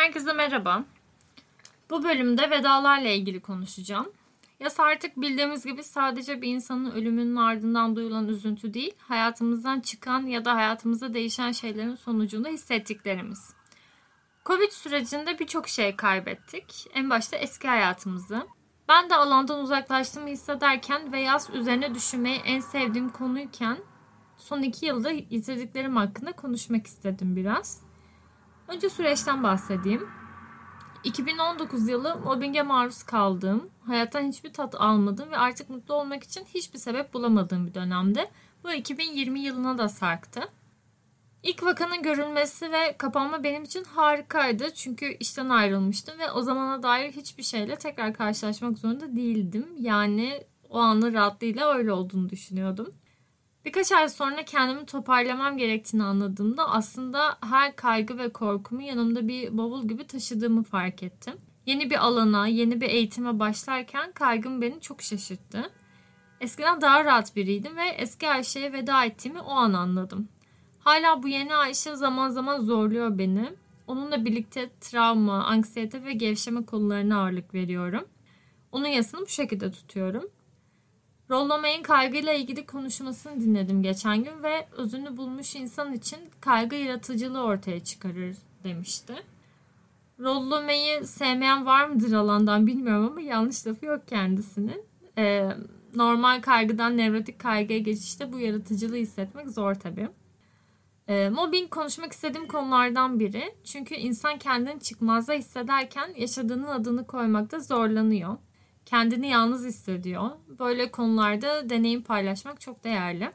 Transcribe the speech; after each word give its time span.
Herkese 0.00 0.32
merhaba. 0.32 0.84
Bu 1.90 2.04
bölümde 2.04 2.50
vedalarla 2.50 3.08
ilgili 3.08 3.40
konuşacağım. 3.40 4.12
Yas 4.60 4.80
artık 4.80 5.16
bildiğimiz 5.16 5.64
gibi 5.64 5.82
sadece 5.82 6.42
bir 6.42 6.48
insanın 6.48 6.90
ölümünün 6.90 7.36
ardından 7.36 7.96
duyulan 7.96 8.28
üzüntü 8.28 8.74
değil, 8.74 8.94
hayatımızdan 8.98 9.80
çıkan 9.80 10.26
ya 10.26 10.44
da 10.44 10.54
hayatımızda 10.54 11.14
değişen 11.14 11.52
şeylerin 11.52 11.94
sonucunda 11.94 12.48
hissettiklerimiz. 12.48 13.54
Covid 14.46 14.70
sürecinde 14.70 15.38
birçok 15.38 15.68
şey 15.68 15.96
kaybettik. 15.96 16.86
En 16.94 17.10
başta 17.10 17.36
eski 17.36 17.68
hayatımızı. 17.68 18.46
Ben 18.88 19.10
de 19.10 19.16
alandan 19.16 19.60
uzaklaştığımı 19.60 20.28
hissederken 20.28 21.12
ve 21.12 21.20
yaz 21.20 21.50
üzerine 21.50 21.94
düşünmeyi 21.94 22.40
en 22.44 22.60
sevdiğim 22.60 23.08
konuyken 23.08 23.78
son 24.36 24.62
iki 24.62 24.86
yılda 24.86 25.10
yitirdiklerim 25.10 25.96
hakkında 25.96 26.32
konuşmak 26.32 26.86
istedim 26.86 27.36
biraz. 27.36 27.89
Önce 28.70 28.90
süreçten 28.90 29.42
bahsedeyim. 29.42 30.08
2019 31.04 31.88
yılı 31.88 32.16
mobbinge 32.24 32.62
maruz 32.62 33.02
kaldığım, 33.02 33.70
hayattan 33.86 34.22
hiçbir 34.22 34.52
tat 34.52 34.74
almadığım 34.74 35.30
ve 35.30 35.36
artık 35.36 35.70
mutlu 35.70 35.94
olmak 35.94 36.24
için 36.24 36.44
hiçbir 36.54 36.78
sebep 36.78 37.14
bulamadığım 37.14 37.66
bir 37.66 37.74
dönemde. 37.74 38.30
Bu 38.64 38.72
2020 38.72 39.40
yılına 39.40 39.78
da 39.78 39.88
sarktı. 39.88 40.40
İlk 41.42 41.62
vakanın 41.62 42.02
görülmesi 42.02 42.72
ve 42.72 42.96
kapanma 42.98 43.44
benim 43.44 43.62
için 43.62 43.84
harikaydı. 43.84 44.74
Çünkü 44.74 45.16
işten 45.20 45.48
ayrılmıştım 45.48 46.18
ve 46.18 46.30
o 46.30 46.42
zamana 46.42 46.82
dair 46.82 47.12
hiçbir 47.12 47.42
şeyle 47.42 47.76
tekrar 47.76 48.14
karşılaşmak 48.14 48.78
zorunda 48.78 49.16
değildim. 49.16 49.66
Yani 49.78 50.44
o 50.68 50.78
anın 50.78 51.14
rahatlığıyla 51.14 51.74
öyle 51.74 51.92
olduğunu 51.92 52.30
düşünüyordum. 52.30 52.94
Birkaç 53.64 53.92
ay 53.92 54.08
sonra 54.08 54.44
kendimi 54.44 54.86
toparlamam 54.86 55.56
gerektiğini 55.56 56.04
anladığımda 56.04 56.70
aslında 56.70 57.38
her 57.40 57.76
kaygı 57.76 58.18
ve 58.18 58.28
korkumu 58.32 58.82
yanımda 58.82 59.28
bir 59.28 59.58
bavul 59.58 59.88
gibi 59.88 60.06
taşıdığımı 60.06 60.62
fark 60.62 61.02
ettim. 61.02 61.34
Yeni 61.66 61.90
bir 61.90 62.06
alana, 62.06 62.46
yeni 62.46 62.80
bir 62.80 62.88
eğitime 62.88 63.38
başlarken 63.38 64.12
kaygım 64.12 64.62
beni 64.62 64.80
çok 64.80 65.02
şaşırttı. 65.02 65.70
Eskiden 66.40 66.80
daha 66.80 67.04
rahat 67.04 67.36
biriydim 67.36 67.76
ve 67.76 67.88
eski 67.88 68.28
Ayşe'ye 68.28 68.72
veda 68.72 69.04
ettiğimi 69.04 69.40
o 69.40 69.50
an 69.50 69.72
anladım. 69.72 70.28
Hala 70.80 71.22
bu 71.22 71.28
yeni 71.28 71.54
Ayşe 71.54 71.96
zaman 71.96 72.30
zaman 72.30 72.60
zorluyor 72.60 73.18
beni. 73.18 73.52
Onunla 73.86 74.24
birlikte 74.24 74.70
travma, 74.80 75.44
anksiyete 75.44 76.04
ve 76.04 76.12
gevşeme 76.12 76.64
konularına 76.64 77.20
ağırlık 77.20 77.54
veriyorum. 77.54 78.04
Onun 78.72 78.86
yasını 78.86 79.20
bu 79.20 79.26
şekilde 79.26 79.70
tutuyorum. 79.70 80.24
Rollo 81.30 81.58
May'in 81.58 81.82
kaygıyla 81.82 82.32
ilgili 82.32 82.66
konuşmasını 82.66 83.40
dinledim 83.40 83.82
geçen 83.82 84.24
gün 84.24 84.42
ve 84.42 84.66
özünü 84.72 85.16
bulmuş 85.16 85.56
insan 85.56 85.92
için 85.92 86.18
kaygı 86.40 86.76
yaratıcılığı 86.76 87.42
ortaya 87.42 87.84
çıkarır 87.84 88.36
demişti. 88.64 89.14
Rollo 90.20 90.62
May'i 90.62 91.06
sevmeyen 91.06 91.66
var 91.66 91.86
mıdır 91.88 92.12
alandan 92.12 92.66
bilmiyorum 92.66 93.06
ama 93.06 93.20
yanlış 93.20 93.66
lafı 93.66 93.86
yok 93.86 94.08
kendisinin. 94.08 94.84
Ee, 95.18 95.48
normal 95.94 96.42
kaygıdan 96.42 96.96
nevrotik 96.96 97.38
kaygıya 97.38 97.78
geçişte 97.78 98.32
bu 98.32 98.38
yaratıcılığı 98.38 98.96
hissetmek 98.96 99.50
zor 99.50 99.74
tabii. 99.74 100.08
Ee, 101.08 101.28
mobbing 101.28 101.70
konuşmak 101.70 102.12
istediğim 102.12 102.48
konulardan 102.48 103.20
biri. 103.20 103.54
Çünkü 103.64 103.94
insan 103.94 104.38
kendini 104.38 104.80
çıkmazda 104.80 105.32
hissederken 105.32 106.14
yaşadığının 106.16 106.68
adını 106.68 107.06
koymakta 107.06 107.60
zorlanıyor 107.60 108.36
kendini 108.90 109.28
yalnız 109.28 109.64
hissediyor. 109.64 110.30
Böyle 110.58 110.90
konularda 110.90 111.70
deneyim 111.70 112.02
paylaşmak 112.02 112.60
çok 112.60 112.84
değerli. 112.84 113.30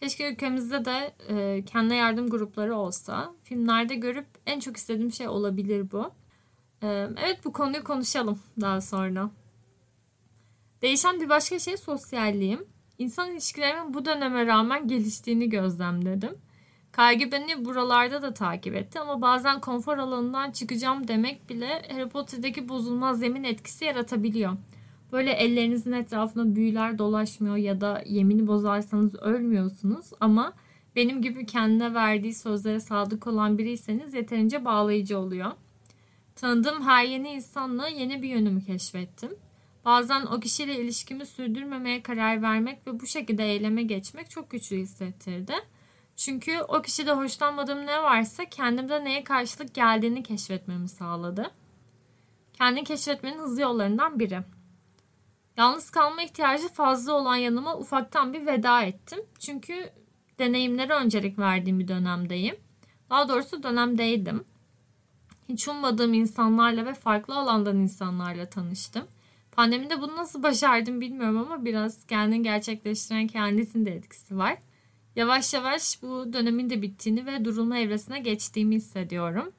Keşke 0.00 0.32
ülkemizde 0.32 0.84
de 0.84 1.14
e, 1.28 1.64
kendine 1.64 1.96
yardım 1.96 2.30
grupları 2.30 2.76
olsa. 2.76 3.34
Filmlerde 3.42 3.94
görüp 3.94 4.26
en 4.46 4.60
çok 4.60 4.76
istediğim 4.76 5.12
şey 5.12 5.28
olabilir 5.28 5.90
bu. 5.92 6.10
E, 6.82 7.08
evet 7.16 7.44
bu 7.44 7.52
konuyu 7.52 7.84
konuşalım 7.84 8.38
daha 8.60 8.80
sonra. 8.80 9.30
Değişen 10.82 11.20
bir 11.20 11.28
başka 11.28 11.58
şey 11.58 11.76
sosyalliğim. 11.76 12.64
İnsan 12.98 13.30
ilişkilerimin 13.30 13.94
bu 13.94 14.04
döneme 14.04 14.46
rağmen 14.46 14.88
geliştiğini 14.88 15.48
gözlemledim. 15.48 16.38
Kaygı 16.92 17.32
beni 17.32 17.64
buralarda 17.64 18.22
da 18.22 18.34
takip 18.34 18.74
etti 18.74 19.00
ama 19.00 19.22
bazen 19.22 19.60
konfor 19.60 19.98
alanından 19.98 20.50
çıkacağım 20.50 21.08
demek 21.08 21.50
bile 21.50 21.82
Harry 21.92 22.08
Potter'daki 22.08 22.68
bozulmaz 22.68 23.18
zemin 23.18 23.44
etkisi 23.44 23.84
yaratabiliyor. 23.84 24.52
Böyle 25.12 25.32
ellerinizin 25.32 25.92
etrafında 25.92 26.56
büyüler 26.56 26.98
dolaşmıyor 26.98 27.56
ya 27.56 27.80
da 27.80 28.02
yemini 28.06 28.46
bozarsanız 28.46 29.14
ölmüyorsunuz 29.14 30.06
ama 30.20 30.52
benim 30.96 31.22
gibi 31.22 31.46
kendine 31.46 31.94
verdiği 31.94 32.34
sözlere 32.34 32.80
sadık 32.80 33.26
olan 33.26 33.58
biriyseniz 33.58 34.14
yeterince 34.14 34.64
bağlayıcı 34.64 35.18
oluyor. 35.18 35.52
Tanıdığım 36.36 36.82
her 36.82 37.04
yeni 37.04 37.30
insanla 37.30 37.88
yeni 37.88 38.22
bir 38.22 38.28
yönümü 38.28 38.64
keşfettim. 38.64 39.30
Bazen 39.84 40.26
o 40.26 40.40
kişiyle 40.40 40.80
ilişkimi 40.80 41.26
sürdürmemeye 41.26 42.02
karar 42.02 42.42
vermek 42.42 42.86
ve 42.86 43.00
bu 43.00 43.06
şekilde 43.06 43.44
eyleme 43.44 43.82
geçmek 43.82 44.30
çok 44.30 44.50
güçlü 44.50 44.76
hissettirdi. 44.76 45.52
Çünkü 46.16 46.60
o 46.60 46.82
kişide 46.82 47.12
hoşlanmadığım 47.12 47.86
ne 47.86 48.02
varsa 48.02 48.44
kendimde 48.44 49.04
neye 49.04 49.24
karşılık 49.24 49.74
geldiğini 49.74 50.22
keşfetmemi 50.22 50.88
sağladı. 50.88 51.50
Kendini 52.52 52.84
keşfetmenin 52.84 53.38
hızlı 53.38 53.60
yollarından 53.60 54.18
biri. 54.18 54.40
Yalnız 55.56 55.90
kalma 55.90 56.22
ihtiyacı 56.22 56.68
fazla 56.68 57.12
olan 57.12 57.36
yanıma 57.36 57.78
ufaktan 57.78 58.32
bir 58.32 58.46
veda 58.46 58.82
ettim. 58.82 59.18
Çünkü 59.38 59.90
deneyimlere 60.38 60.94
öncelik 60.94 61.38
verdiğim 61.38 61.78
bir 61.78 61.88
dönemdeyim. 61.88 62.56
Daha 63.10 63.28
doğrusu 63.28 63.62
dönemdeydim. 63.62 64.44
Hiç 65.48 65.68
ummadığım 65.68 66.14
insanlarla 66.14 66.86
ve 66.86 66.94
farklı 66.94 67.36
alandan 67.36 67.76
insanlarla 67.76 68.50
tanıştım. 68.50 69.06
Pandemide 69.52 70.00
bunu 70.00 70.16
nasıl 70.16 70.42
başardım 70.42 71.00
bilmiyorum 71.00 71.36
ama 71.36 71.64
biraz 71.64 72.06
kendini 72.06 72.42
gerçekleştiren 72.42 73.26
kendisinin 73.26 73.86
de 73.86 73.90
etkisi 73.90 74.36
var. 74.36 74.58
Yavaş 75.16 75.54
yavaş 75.54 76.02
bu 76.02 76.32
dönemin 76.32 76.70
de 76.70 76.82
bittiğini 76.82 77.26
ve 77.26 77.44
durulma 77.44 77.78
evresine 77.78 78.18
geçtiğimi 78.18 78.74
hissediyorum. 78.74 79.52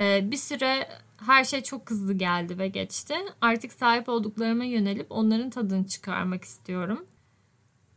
Ee, 0.00 0.30
bir 0.30 0.36
süre 0.36 0.88
her 1.26 1.44
şey 1.44 1.62
çok 1.62 1.90
hızlı 1.90 2.12
geldi 2.14 2.58
ve 2.58 2.68
geçti. 2.68 3.14
Artık 3.40 3.72
sahip 3.72 4.08
olduklarıma 4.08 4.64
yönelip 4.64 5.06
onların 5.10 5.50
tadını 5.50 5.86
çıkarmak 5.86 6.44
istiyorum. 6.44 7.06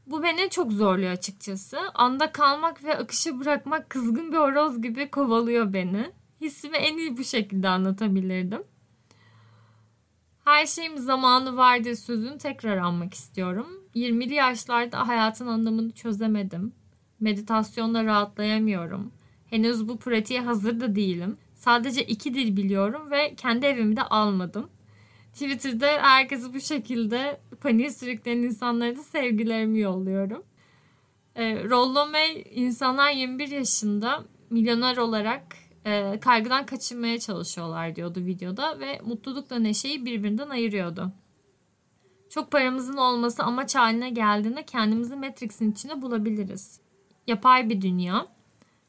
Bu 0.08 0.24
beni 0.24 0.50
çok 0.50 0.72
zorluyor 0.72 1.12
açıkçası. 1.12 1.80
Anda 1.94 2.32
kalmak 2.32 2.84
ve 2.84 2.98
akışı 2.98 3.40
bırakmak 3.40 3.90
kızgın 3.90 4.32
bir 4.32 4.38
horoz 4.38 4.82
gibi 4.82 5.12
kovalıyor 5.12 5.74
beni. 5.74 6.12
Hissimi 6.42 6.78
en 6.78 6.98
iyi 6.98 7.18
bu 7.18 7.24
şekilde 7.24 7.70
anlatabilirdim. 7.70 8.64
Her 10.46 10.66
şeyim 10.66 10.98
zamanı 10.98 11.58
vardır 11.58 11.96
sözünü 11.96 12.38
tekrar 12.38 12.78
almak 12.78 13.14
istiyorum. 13.14 13.68
20'li 13.96 14.34
yaşlarda 14.34 15.08
hayatın 15.08 15.48
anlamını 15.48 15.92
çözemedim. 15.92 16.74
Meditasyonla 17.22 18.06
rahatlayamıyorum. 18.06 19.12
Henüz 19.50 19.88
bu 19.88 19.98
pratiğe 19.98 20.42
hazır 20.42 20.80
da 20.80 20.96
değilim. 20.96 21.38
Sadece 21.56 22.04
iki 22.04 22.34
dil 22.34 22.58
biliyorum 22.58 23.12
ve 23.12 23.36
kendi 23.36 23.66
evimi 23.66 23.96
de 23.96 24.04
almadım. 24.04 24.70
Twitter'da 25.34 25.88
herkesi 25.88 26.54
bu 26.54 26.60
şekilde 26.60 27.40
paniğe 27.62 27.90
sürükleyen 27.90 28.38
insanlara 28.38 28.96
da 28.96 29.04
sevgilerimi 29.04 29.80
yolluyorum. 29.80 30.44
E, 31.36 31.64
Rollo 31.64 32.08
May 32.08 32.44
insanlar 32.52 33.12
21 33.12 33.48
yaşında 33.48 34.24
milyoner 34.50 34.98
olarak 34.98 35.44
e, 35.86 36.20
kaygıdan 36.20 36.66
kaçınmaya 36.66 37.20
çalışıyorlar 37.20 37.96
diyordu 37.96 38.20
videoda 38.20 38.80
ve 38.80 39.02
mutlulukla 39.06 39.60
neşeyi 39.60 40.06
birbirinden 40.06 40.50
ayırıyordu. 40.50 41.12
Çok 42.30 42.52
paramızın 42.52 42.98
olması 42.98 43.44
amaç 43.44 43.76
haline 43.76 44.10
geldiğinde 44.10 44.64
kendimizi 44.64 45.16
Matrix'in 45.16 45.72
içinde 45.72 46.02
bulabiliriz. 46.02 46.82
Yapay 47.28 47.70
bir 47.70 47.82
dünya 47.82 48.28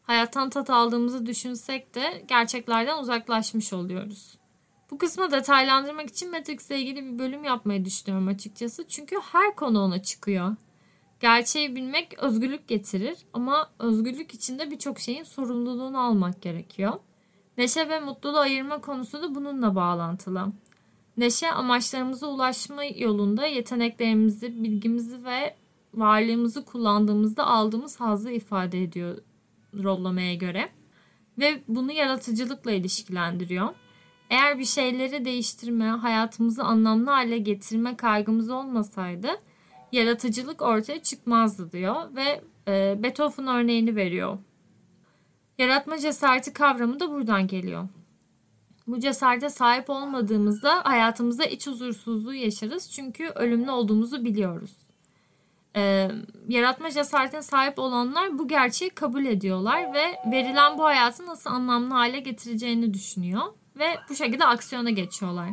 hayattan 0.03 0.51
tat 0.51 0.71
aldığımızı 0.71 1.27
düşünsek 1.27 1.95
de 1.95 2.25
gerçeklerden 2.29 2.99
uzaklaşmış 2.99 3.73
oluyoruz. 3.73 4.39
Bu 4.91 4.99
kısmı 4.99 5.31
detaylandırmak 5.31 6.09
için 6.09 6.31
Matrix 6.31 6.71
ile 6.71 6.81
ilgili 6.81 7.05
bir 7.05 7.19
bölüm 7.19 7.45
yapmayı 7.45 7.85
düşünüyorum 7.85 8.29
açıkçası. 8.29 8.89
Çünkü 8.89 9.17
her 9.33 9.57
konu 9.57 9.81
ona 9.81 10.03
çıkıyor. 10.03 10.57
Gerçeği 11.21 11.77
bilmek 11.77 12.19
özgürlük 12.19 12.69
getirir 12.69 13.19
ama 13.33 13.71
özgürlük 13.79 14.35
içinde 14.35 14.71
birçok 14.71 14.99
şeyin 14.99 15.25
sorumluluğunu 15.25 16.01
almak 16.01 16.43
gerekiyor. 16.43 16.93
Neşe 17.59 17.89
ve 17.89 18.01
mutluluğu 18.01 18.39
ayırma 18.39 18.81
konusu 18.81 19.23
da 19.23 19.35
bununla 19.35 19.75
bağlantılı. 19.75 20.47
Neşe 21.17 21.51
amaçlarımıza 21.51 22.27
ulaşma 22.27 22.85
yolunda 22.85 23.47
yeteneklerimizi, 23.47 24.63
bilgimizi 24.63 25.25
ve 25.25 25.57
varlığımızı 25.95 26.65
kullandığımızda 26.65 27.47
aldığımız 27.47 28.01
hazzı 28.01 28.31
ifade 28.31 28.83
ediyor 28.83 29.19
rollamaya 29.83 30.35
göre 30.35 30.69
ve 31.39 31.63
bunu 31.69 31.93
yaratıcılıkla 31.93 32.73
ilişkilendiriyor. 32.73 33.69
Eğer 34.31 34.59
bir 34.59 34.65
şeyleri 34.65 35.25
değiştirme, 35.25 35.85
hayatımızı 35.85 36.65
anlamlı 36.65 37.11
hale 37.11 37.39
getirme 37.39 37.97
kaygımız 37.97 38.51
olmasaydı 38.51 39.29
yaratıcılık 39.93 40.63
ortaya 40.63 41.03
çıkmazdı 41.03 41.73
diyor 41.73 42.17
ve 42.17 42.41
e, 42.69 43.03
Beethoven 43.03 43.47
örneğini 43.47 43.97
veriyor. 43.97 44.39
Yaratma 45.59 45.99
cesareti 45.99 46.53
kavramı 46.53 47.01
da 47.01 47.11
buradan 47.11 47.47
geliyor. 47.47 47.89
Bu 48.87 49.01
cesarete 49.01 49.51
sahip 49.51 49.91
olmadığımızda 49.91 50.85
hayatımızda 50.85 51.45
iç 51.45 51.67
huzursuzluğu 51.67 52.35
yaşarız. 52.35 52.91
Çünkü 52.91 53.29
ölümlü 53.29 53.71
olduğumuzu 53.71 54.25
biliyoruz. 54.25 54.77
Ee, 55.77 56.11
yaratma 56.49 56.91
cesaretine 56.91 57.43
sahip 57.43 57.79
olanlar 57.79 58.39
bu 58.39 58.49
gerçeği 58.49 58.91
kabul 58.91 59.25
ediyorlar 59.25 59.95
ve 59.95 60.33
verilen 60.33 60.79
bu 60.79 60.85
hayatı 60.85 61.27
nasıl 61.27 61.51
anlamlı 61.51 61.95
hale 61.95 62.21
getireceğini 62.21 62.95
düşünüyor 62.95 63.43
ve 63.79 63.97
bu 64.11 64.15
şekilde 64.15 64.45
aksiyona 64.45 64.91
geçiyorlar. 64.91 65.49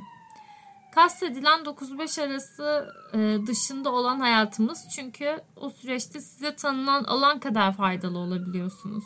Kastedilen 0.96 1.60
9-5 1.60 2.22
arası 2.22 2.94
e, 3.14 3.48
dışında 3.48 3.92
olan 3.92 4.20
hayatımız 4.20 4.88
çünkü 4.96 5.42
o 5.56 5.70
süreçte 5.70 6.20
size 6.20 6.56
tanınan 6.56 7.04
alan 7.04 7.40
kadar 7.40 7.74
faydalı 7.74 8.18
olabiliyorsunuz. 8.18 9.04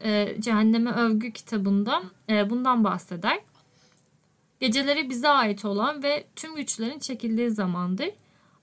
E, 0.00 0.36
Cehenneme 0.40 0.90
Övgü 0.90 1.32
kitabında 1.32 2.02
e, 2.28 2.50
bundan 2.50 2.84
bahseder. 2.84 3.40
Geceleri 4.60 5.10
bize 5.10 5.28
ait 5.28 5.64
olan 5.64 6.02
ve 6.02 6.26
tüm 6.36 6.56
güçlerin 6.56 6.98
çekildiği 6.98 7.50
zamandır. 7.50 8.10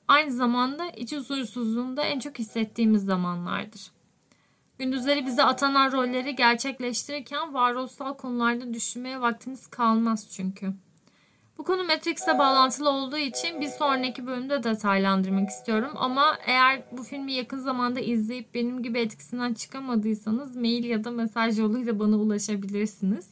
Aynı 0.08 0.32
zamanda 0.32 0.90
iç 0.90 1.14
huzursuzluğunda 1.14 2.04
en 2.04 2.20
çok 2.20 2.40
hissettiğimiz 2.40 3.06
zamanlardır. 3.06 3.92
Gündüzleri 4.80 5.26
bize 5.26 5.44
atanan 5.44 5.92
rolleri 5.92 6.36
gerçekleştirirken 6.36 7.54
varoluşsal 7.54 8.14
konularda 8.14 8.74
düşünmeye 8.74 9.22
vaktimiz 9.22 9.68
kalmaz 9.68 10.30
çünkü. 10.32 10.74
Bu 11.58 11.64
konu 11.64 11.84
Matrix'le 11.84 12.40
bağlantılı 12.40 12.90
olduğu 12.90 13.18
için 13.18 13.62
bir 13.62 13.68
sonraki 13.68 14.28
bölümde 14.28 14.64
detaylandırmak 14.64 15.50
istiyorum. 15.50 15.92
Ama 15.96 16.38
eğer 16.46 16.84
bu 16.92 17.04
filmi 17.04 17.34
yakın 17.34 17.60
zamanda 17.60 18.00
izleyip 18.00 18.54
benim 18.54 18.84
gibi 18.84 19.00
etkisinden 19.00 19.54
çıkamadıysanız 19.54 20.56
mail 20.56 20.84
ya 20.84 21.04
da 21.04 21.12
mesaj 21.12 21.60
yoluyla 21.60 22.00
bana 22.00 22.16
ulaşabilirsiniz. 22.16 23.30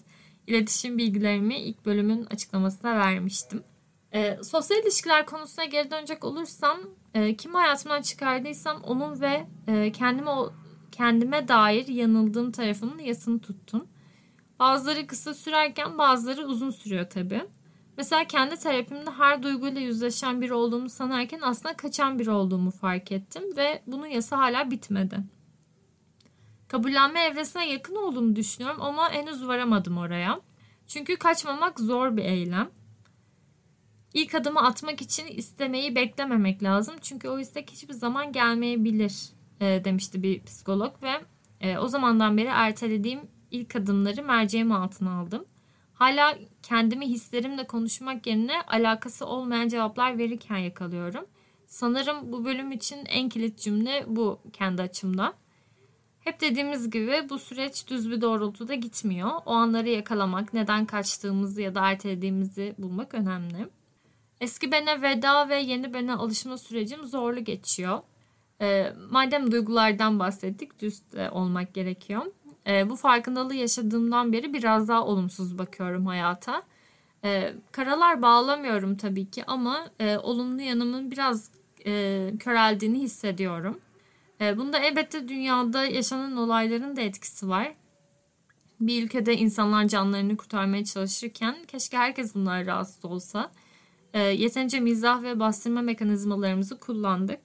İletişim 0.48 0.98
bilgilerimi 0.98 1.58
ilk 1.58 1.86
bölümün 1.86 2.26
açıklamasına 2.26 2.96
vermiştim. 2.96 3.64
E, 4.14 4.38
sosyal 4.44 4.84
ilişkiler 4.84 5.26
konusuna 5.26 5.66
geri 5.66 5.92
dönecek 5.92 6.24
olursam 6.24 6.80
e, 7.14 7.36
kim 7.36 7.54
hayatımdan 7.54 8.02
çıkardıysam 8.02 8.82
onun 8.84 9.22
ve 9.22 9.48
e, 9.68 9.92
kendime 9.92 10.32
kendime 10.92 11.48
dair 11.48 11.88
yanıldığım 11.88 12.52
tarafının 12.52 13.00
yasını 13.00 13.40
tuttum. 13.40 13.88
Bazıları 14.60 15.08
kısa 15.08 15.34
sürerken 15.34 15.98
bazıları 15.98 16.46
uzun 16.46 16.70
sürüyor 16.70 17.10
tabii. 17.10 17.46
Mesela 17.98 18.24
kendi 18.24 18.56
terapimde 18.56 19.12
her 19.12 19.44
duyguyla 19.44 19.82
yüzleşen 19.82 20.42
biri 20.42 20.54
olduğumu 20.54 20.90
sanarken 20.90 21.40
aslında 21.44 21.78
kaçan 21.78 22.20
biri 22.20 22.32
olduğumu 22.32 22.72
fark 22.72 23.12
ettim 23.12 23.44
ve 23.58 23.82
bunun 23.88 24.08
yası 24.08 24.36
hala 24.36 24.72
bitmedi. 24.72 25.18
Kabullenme 26.68 27.24
evresine 27.24 27.70
yakın 27.70 27.96
olduğumu 27.96 28.36
düşünüyorum 28.36 28.82
ama 28.82 29.12
henüz 29.12 29.48
varamadım 29.48 29.98
oraya. 29.98 30.42
Çünkü 30.88 31.16
kaçmamak 31.16 31.80
zor 31.80 32.18
bir 32.18 32.24
eylem. 32.26 32.70
İlk 34.14 34.36
adımı 34.36 34.66
atmak 34.66 35.02
için 35.02 35.28
istemeyi 35.28 35.96
beklememek 35.96 36.64
lazım. 36.64 36.96
Çünkü 37.02 37.30
o 37.30 37.40
istek 37.40 37.72
hiçbir 37.72 37.94
zaman 37.94 38.32
gelmeyebilir 38.32 39.30
e, 39.62 39.86
demişti 39.86 40.24
bir 40.24 40.44
psikolog 40.44 41.04
ve 41.04 41.12
e, 41.62 41.78
o 41.78 41.88
zamandan 41.88 42.38
beri 42.38 42.48
ertelediğim 42.48 43.20
ilk 43.52 43.76
adımları 43.76 44.24
merceğim 44.24 44.72
altına 44.72 45.20
aldım. 45.20 45.46
Hala 45.94 46.38
kendimi 46.64 47.08
hislerimle 47.08 47.68
konuşmak 47.68 48.28
yerine 48.28 48.62
alakası 48.62 49.26
olmayan 49.26 49.68
cevaplar 49.68 50.18
verirken 50.18 50.58
yakalıyorum. 50.58 51.26
Sanırım 51.68 52.32
bu 52.32 52.46
bölüm 52.46 52.72
için 52.72 53.00
en 53.06 53.30
kilit 53.30 53.60
cümle 53.60 54.06
bu 54.08 54.40
kendi 54.54 54.82
açımdan. 54.82 55.34
Hep 56.20 56.42
dediğimiz 56.42 56.90
gibi 56.90 57.30
bu 57.30 57.40
süreç 57.40 57.88
düz 57.88 58.12
bir 58.12 58.22
doğrultuda 58.22 58.76
gitmiyor. 58.76 59.30
O 59.46 59.52
anları 59.52 59.90
yakalamak, 59.90 60.54
neden 60.54 60.86
kaçtığımızı 60.86 61.62
ya 61.62 61.76
da 61.76 61.90
ertelediğimizi 61.90 62.76
bulmak 62.78 63.14
önemli. 63.14 63.68
Eski 64.42 64.72
bene 64.72 65.02
veda 65.02 65.50
ve 65.50 65.60
yeni 65.60 65.94
bene 65.94 66.14
alışma 66.14 66.58
sürecim 66.58 67.08
zorlu 67.08 67.44
geçiyor. 67.44 68.00
E, 68.62 68.94
madem 69.10 69.52
duygulardan 69.52 70.20
bahsettik, 70.20 70.82
düz 70.82 71.02
olmak 71.32 71.74
gerekiyor. 71.74 72.26
E, 72.68 72.90
bu 72.90 72.96
farkındalığı 72.96 73.56
yaşadığımdan 73.56 74.34
beri 74.34 74.54
biraz 74.54 74.88
daha 74.88 75.06
olumsuz 75.06 75.58
bakıyorum 75.58 76.06
hayata. 76.06 76.64
E, 77.24 77.54
karalar 77.72 78.22
bağlamıyorum 78.22 78.98
tabii 78.98 79.30
ki 79.30 79.44
ama 79.48 79.90
e, 80.00 80.18
olumlu 80.18 80.62
yanımın 80.62 81.12
biraz 81.12 81.52
e, 81.86 82.34
köreldiğini 82.40 83.00
hissediyorum. 83.00 83.80
E, 84.42 84.58
bunda 84.58 84.80
elbette 84.80 85.28
dünyada 85.28 85.86
yaşanan 85.86 86.38
olayların 86.38 86.96
da 86.96 87.02
etkisi 87.02 87.50
var. 87.50 87.74
Bir 88.80 89.04
ülkede 89.04 89.38
insanlar 89.38 89.88
canlarını 89.88 90.38
kurtarmaya 90.38 90.86
çalışırken 90.86 91.56
keşke 91.68 91.98
herkes 91.98 92.36
bunlara 92.36 92.66
rahatsız 92.66 93.06
olsa. 93.06 93.52
E, 94.14 94.20
yeterince 94.20 94.80
mizah 94.80 95.24
ve 95.24 95.40
bastırma 95.40 95.82
mekanizmalarımızı 95.82 96.80
kullandık. 96.80 97.40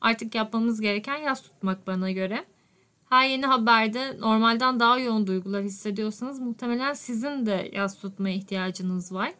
Artık 0.00 0.34
yapmamız 0.34 0.80
gereken 0.80 1.16
yas 1.16 1.42
tutmak 1.42 1.86
bana 1.86 2.10
göre. 2.10 2.44
Her 3.08 3.28
yeni 3.28 3.46
haberde 3.46 4.20
normalden 4.20 4.80
daha 4.80 4.98
yoğun 4.98 5.26
duygular 5.26 5.62
hissediyorsanız 5.62 6.40
muhtemelen 6.40 6.92
sizin 6.92 7.46
de 7.46 7.70
yaz 7.72 7.98
tutmaya 7.98 8.34
ihtiyacınız 8.34 9.12
var. 9.12 9.32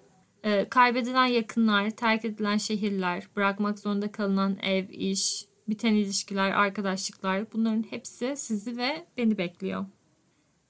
Ee, 0.44 0.68
kaybedilen 0.68 1.26
yakınlar, 1.26 1.90
terk 1.90 2.24
edilen 2.24 2.56
şehirler, 2.56 3.28
bırakmak 3.36 3.78
zorunda 3.78 4.12
kalınan 4.12 4.56
ev, 4.62 4.88
iş, 4.90 5.44
biten 5.68 5.94
ilişkiler, 5.94 6.50
arkadaşlıklar 6.50 7.52
bunların 7.52 7.84
hepsi 7.90 8.34
sizi 8.36 8.76
ve 8.76 9.06
beni 9.16 9.38
bekliyor. 9.38 9.86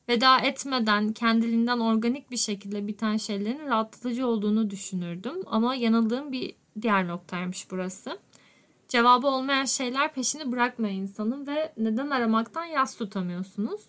Veda 0.09 0.39
etmeden 0.39 1.13
kendiliğinden 1.13 1.81
organik 1.81 2.31
bir 2.31 2.37
şekilde 2.37 2.87
biten 2.87 3.17
şeylerin 3.17 3.67
rahatlatıcı 3.67 4.27
olduğunu 4.27 4.71
düşünürdüm 4.71 5.35
ama 5.47 5.75
yanıldığım 5.75 6.33
bir 6.33 6.55
diğer 6.83 7.09
noktaymış 7.09 7.71
burası. 7.71 8.19
Cevabı 8.89 9.27
olmayan 9.27 9.65
şeyler 9.65 10.15
peşini 10.15 10.53
bırakmıyor 10.53 10.95
insanın 10.95 11.47
ve 11.47 11.73
neden 11.77 12.11
aramaktan 12.11 12.65
yas 12.65 12.97
tutamıyorsunuz. 12.97 13.81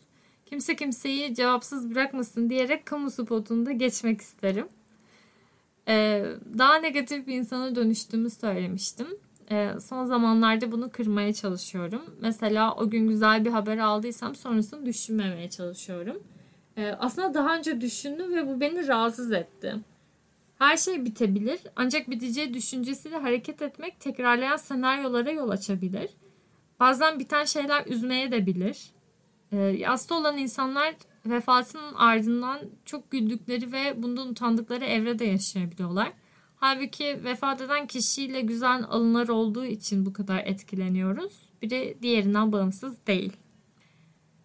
Kimse 0.46 0.76
kimseyi 0.76 1.36
cevapsız 1.36 1.92
bırakmasın 1.92 2.50
diyerek 2.50 2.86
kamu 2.86 3.12
spotunda 3.12 3.72
geçmek 3.72 4.22
isterim. 4.22 4.68
Ee, 5.88 6.26
daha 6.58 6.76
negatif 6.76 7.28
bir 7.28 7.36
insana 7.36 7.76
dönüştüğümü 7.76 8.30
söylemiştim. 8.30 9.08
Ee, 9.52 9.72
son 9.82 10.06
zamanlarda 10.06 10.72
bunu 10.72 10.90
kırmaya 10.92 11.34
çalışıyorum. 11.34 12.02
Mesela 12.22 12.76
o 12.76 12.90
gün 12.90 13.08
güzel 13.08 13.46
bir 13.46 13.50
haber 13.50 13.78
aldıysam 13.78 14.36
sonrasını 14.36 14.86
düşünmemeye 14.86 15.50
çalışıyorum. 15.50 16.24
Ee, 16.78 16.96
aslında 17.00 17.34
daha 17.34 17.58
önce 17.58 17.82
düşündüm 17.82 18.36
ve 18.36 18.48
bu 18.48 18.60
beni 18.60 18.88
rahatsız 18.88 19.32
etti. 19.32 19.76
Her 20.60 20.78
şey 20.78 21.06
bitebilir 21.06 21.60
ancak 21.76 22.10
biteceği 22.10 22.54
düşüncesiyle 22.54 23.18
hareket 23.18 23.62
etmek 23.62 24.00
tekrarlayan 24.00 24.56
senaryolara 24.56 25.32
yol 25.32 25.50
açabilir. 25.50 26.10
Bazen 26.80 27.20
biten 27.20 27.46
şeyler 27.46 27.86
üzmeye 27.86 28.32
de 28.32 28.46
bilir. 28.46 28.92
E, 29.52 29.84
hasta 29.86 30.16
olan 30.16 30.38
insanlar 30.38 30.96
vefatının 31.26 31.94
ardından 31.94 32.60
çok 32.86 33.12
güldükleri 33.12 33.72
ve 33.72 34.04
bundan 34.04 34.30
utandıkları 34.30 34.86
evrede 34.86 35.26
yaşayabiliyorlar. 35.26 36.14
Halbuki 36.60 37.24
vefat 37.24 37.62
eden 37.62 37.88
kişiyle 37.88 38.42
güzel 38.42 38.84
alınlar 38.90 39.28
olduğu 39.28 39.66
için 39.66 40.06
bu 40.06 40.14
kadar 40.14 40.44
etkileniyoruz. 40.46 41.34
Biri 41.62 41.98
diğerinden 42.02 42.52
bağımsız 42.52 43.08
değil. 43.08 43.34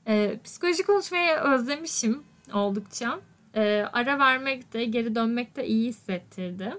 E, 0.07 0.41
psikoloji 0.45 0.83
konuşmayı 0.83 1.35
özlemişim 1.35 2.23
oldukça 2.55 3.21
e, 3.55 3.85
ara 3.93 4.19
vermek 4.19 4.73
de 4.73 4.85
geri 4.85 5.15
dönmek 5.15 5.57
de 5.57 5.67
iyi 5.67 5.89
hissettirdi. 5.89 6.75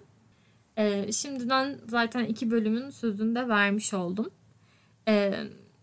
E, 0.77 1.11
şimdiden 1.11 1.79
zaten 1.87 2.25
iki 2.25 2.51
bölümün 2.51 2.89
sözünü 2.89 3.35
de 3.35 3.49
vermiş 3.49 3.93
oldum. 3.93 4.29
E, 5.07 5.33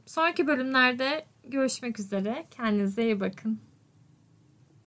sonraki 0.07 0.47
bölümlerde 0.47 1.25
görüşmek 1.49 2.01
üzere. 2.01 2.47
Kendinize 2.51 3.05
iyi 3.05 3.21
bakın. 3.21 3.70